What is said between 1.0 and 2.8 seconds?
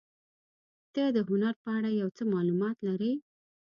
د هنر په اړه یو څه معلومات